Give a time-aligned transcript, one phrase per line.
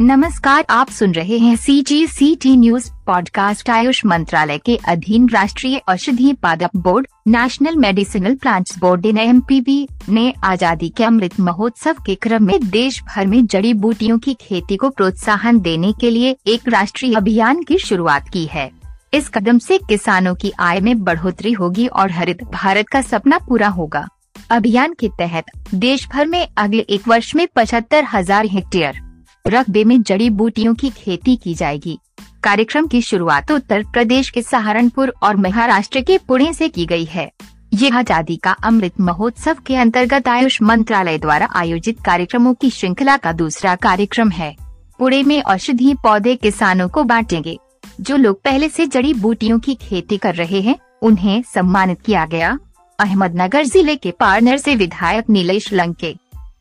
[0.00, 5.28] नमस्कार, आप सुन रहे हैं C G C T news podcast Ayush मंत्रालय के अधीन
[5.28, 12.14] राष्ट्रीय औषधि पादप board national medicinal plants board NMPB ने आज़ादी के अमृत महोत्सव के
[12.14, 16.68] क्रम में देश भर में जड़ी बूटियों की खेती को प्रोत्साहन देने के लिए एक
[16.68, 18.70] राष्ट्रीय अभियान की शुरुआत की है।
[19.14, 23.68] इस कदम से किसानों की आय में बढ़ोतरी होगी और हरित भारत का सपना पूरा
[23.68, 24.06] होगा।
[24.50, 29.09] अभियान के तहत देश भर में अगले एक वर्ष में पचहत्तर हज़ार हेक्टेयर
[29.44, 31.98] रकबे में जड़ी बूटियों की खेती की जाएगी।
[32.42, 37.30] कार्यक्रम की शुरुआत उत्तर प्रदेश के सहारनपुर और महाराष्ट्र के पुणे से की गई है।
[37.74, 43.32] यह आज़ादी का अमृत महोत्सव के अंतर्गत आयुष मंत्रालय द्वारा आयोजित कार्यक्रमों की श्रृंखला का
[43.32, 44.54] दूसरा कार्यक्रम है।
[44.98, 47.58] पुणे में औषधि पौधे किसानों को बांटेंगे।
[48.00, 52.58] जो लोग पहले से जड़ी बूटियों की खेती कर रहे हैं, उन्हें सम्मानित किया गया।
[52.98, 56.14] अहमदनगर ज़िले के पार्नर से विधायक नीलेश लंके।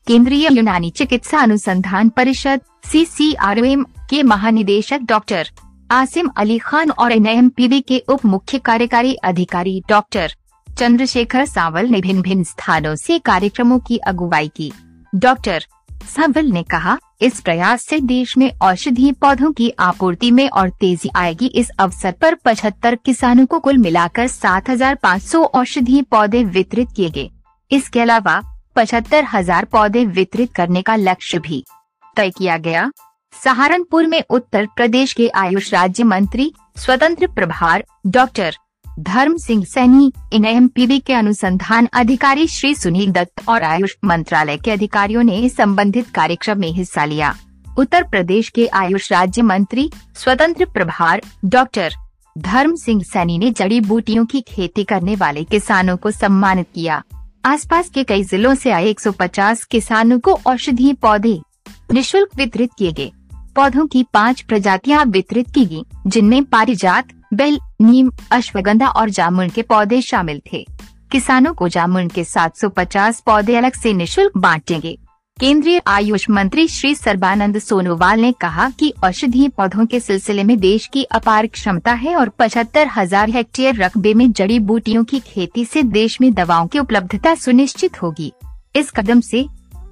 [0.07, 5.49] केंद्रीय यूनानी चिकित्सा अनुसंधान परिषद सी सी आर एम के महानिदेशक डॉक्टर
[5.91, 10.33] आसिम अली खान और एन के उप मुख्य कार्यकारी अधिकारी डॉक्टर
[10.67, 14.71] चंद्रशेखर सावल ने भिन्न भिन्न स्थानों से कार्यक्रमों की अगुवाई की।
[15.15, 15.65] डॉक्टर
[16.15, 21.09] सावल ने कहा इस प्रयास से देश में औषधीय पौधों की आपूर्ति में और तेज़ी
[21.15, 27.29] आएगी। इस अवसर पर 75 किसानों को कुल मिलाकर 7,500 औषधीय पौधे वितरित किए गए।
[27.71, 28.41] इसके अलावा
[28.79, 31.63] पचहत्तर हज़ार पौधे वितरित करने का लक्ष्य भी
[32.17, 32.89] तय किया गया।
[33.33, 38.55] सहारनपुर में उत्तर प्रदेश के आयुष राज्य मंत्री स्वतंत्र प्रभार डॉक्टर
[38.99, 45.23] धर्म सिंह सैनी इन के अनुसंधान अधिकारी श्री सुनील दत्त और आयुष मंत्रालय के अधिकारियों
[45.23, 47.35] ने संबंधित कार्यक्रम में हिस्सा लिया।
[47.77, 51.93] उत्तर प्रदेश के आयुष राज्य मंत्री स्वतंत्र प्रभार डॉक्टर
[52.35, 57.03] धर्म सिंह सैनी ने जड़ी बूटियों की खेती करने वाले किसानों को सम्मानित किया।
[57.45, 61.39] आसपास के कई जिलों से आए 150 किसानों को औषधीय पौधे
[61.93, 63.11] निशुल्क वितरित किए गए।
[63.55, 69.61] पौधों की पाँच प्रजातियाँ वितरित की गई जिनमें पारिजात, बेल, नीम, अश्वगंधा और जामुन के
[69.61, 70.65] पौधे शामिल थे।
[71.11, 74.97] किसानों को जामुन के 750 पौधे अलग से निशुल्क बांटेंगे
[75.41, 80.87] केंद्रीय आयुष मंत्री श्री सर्बानंद सोनोवाल ने कहा कि औषधीय पौधों के सिलसिले में देश
[80.87, 85.83] की अपार क्षमता है और पचहत्तर हज़ार हेक्टेयर रकबे में जड़ी बूटियों की खेती से
[85.83, 88.31] देश में दवाओं की उपलब्धता सुनिश्चित होगी।
[88.75, 89.45] इस कदम से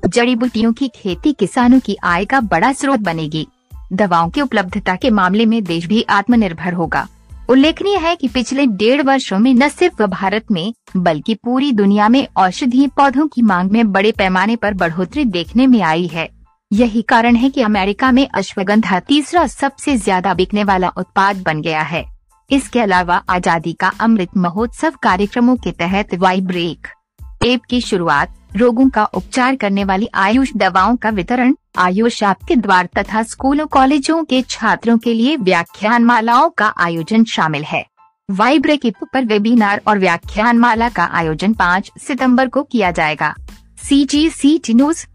[0.07, 3.47] जड़ी बूटियों की खेती किसानों की आय का बड़ा स्रोत बनेगी।
[3.93, 7.07] दवाओं की उपलब्धता के मामले में देश भी आत्मनिर्भर होगा।
[7.49, 12.27] उल्लेखनीय है कि पिछले डेढ़ वर्षों में न सिर्फ़ भारत में, बल्कि पूरी दुनिया में
[12.37, 16.27] औषधीय पौधों की मांग में बड़े पैमाने पर बढ़ोतरी देखने में आई है।
[16.71, 21.81] यही कारण है कि अमेरिका में अश्वगंधा तीसरा सबसे ज़्यादा बिकने वाला उत्पाद बन गया
[21.81, 22.05] है।
[22.49, 26.87] इसके अलावा आज़ादी का अमृत महोत्सव कार्यक्रमों के तहत वाई ब्रेक
[27.45, 32.89] एप की शुरुआत रोगों का उपचार करने वाली आयुष दवाओं का वितरण, आयुष आपके द्वार
[32.97, 37.85] तथा स्कूलों, कॉलेजों के छात्रों के लिए व्याख्यान मालाओं का आयोजन शामिल है।
[38.31, 43.35] वाइब्रेक पर वेबिनार और व्याख्यान माला का आयोजन 5 सितंबर को किया जाएगा।
[43.83, 45.05] सी जी सी टी न्यूज़